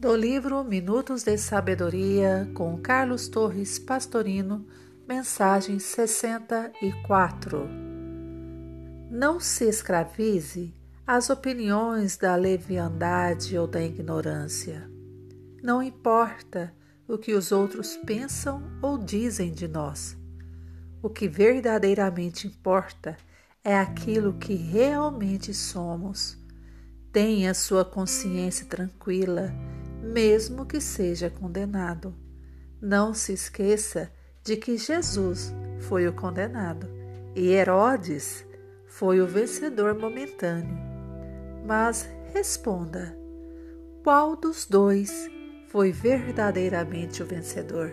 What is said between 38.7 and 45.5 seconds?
foi o vencedor momentâneo. Mas responda: qual dos dois